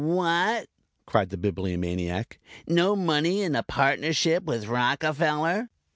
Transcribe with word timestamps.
"What?" 0.03 0.65
cried 1.05 1.29
the 1.29 1.37
Bibliomaniac. 1.37 2.39
"No 2.65 2.95
money 2.95 3.43
in 3.43 3.55
a 3.55 3.61
partnership 3.61 4.41
with 4.45 4.65
Rockefeller?" 4.65 5.69